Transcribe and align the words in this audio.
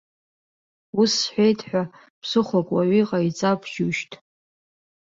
Ус 0.99 1.11
сҳәеит 1.21 1.59
ҳәа, 1.69 1.83
ԥсыхәак 2.21 2.67
уаҩы 2.73 2.97
иҟаиҵап, 3.01 3.61
џьушьҭ. 3.71 4.11